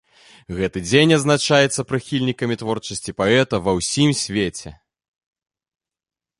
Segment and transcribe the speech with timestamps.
[0.59, 4.77] Гэты дзень адзначаецца прыхільнікамі творчасці паэта ва ўсім свеце.